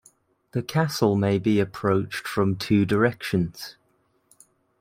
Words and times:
The 0.53 0.63
castle 0.63 1.15
may 1.15 1.37
be 1.37 1.59
approached 1.59 2.27
from 2.27 2.55
two 2.55 2.85
directions. 2.87 3.75